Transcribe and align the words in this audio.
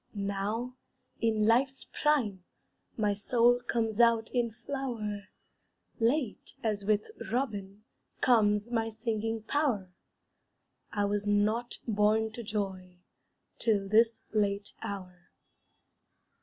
Now, 0.15 0.77
in 1.19 1.45
life's 1.45 1.85
prime, 1.93 2.43
my 2.97 3.13
soul 3.13 3.59
Comes 3.61 3.99
out 3.99 4.31
in 4.31 4.49
flower; 4.49 5.27
Late, 5.99 6.55
as 6.63 6.83
with 6.85 7.11
Robin, 7.31 7.83
comes 8.19 8.71
My 8.71 8.89
singing 8.89 9.43
power; 9.43 9.93
I 10.91 11.05
was 11.05 11.27
not 11.27 11.77
born 11.87 12.31
to 12.31 12.41
joy 12.41 12.97
Till 13.59 13.87
this 13.87 14.23
late 14.33 14.73
hour. 14.81 15.29